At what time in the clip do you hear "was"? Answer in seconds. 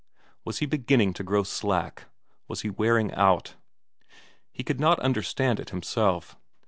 0.43-0.57, 2.47-2.61